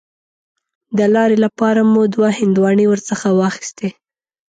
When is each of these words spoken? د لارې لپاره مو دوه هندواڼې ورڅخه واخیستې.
د 0.97 0.99
لارې 1.15 1.37
لپاره 1.45 1.81
مو 1.91 2.01
دوه 2.15 2.29
هندواڼې 2.39 2.85
ورڅخه 2.91 3.29
واخیستې. 3.39 3.89